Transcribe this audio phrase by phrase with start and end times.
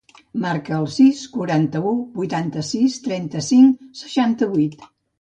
[0.45, 1.93] Marca el sis, quaranta-u,
[2.23, 4.87] vuitanta-sis, trenta-cinc, seixanta-vuit.